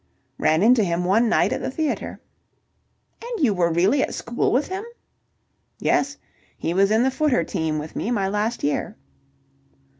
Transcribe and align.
"Ran 0.39 0.63
into 0.63 0.83
him 0.83 1.05
one 1.05 1.29
night 1.29 1.53
at 1.53 1.61
the 1.61 1.69
theatre." 1.69 2.19
"And 3.23 3.39
you 3.45 3.53
were 3.53 3.71
really 3.71 4.01
at 4.01 4.15
school 4.15 4.51
with 4.51 4.67
him?" 4.67 4.83
"Yes. 5.77 6.17
He 6.57 6.73
was 6.73 6.89
in 6.89 7.03
the 7.03 7.11
footer 7.11 7.43
team 7.43 7.77
with 7.77 7.95
me 7.95 8.09
my 8.09 8.27
last 8.27 8.63
year." 8.63 8.95